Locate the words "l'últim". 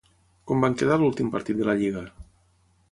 1.03-1.31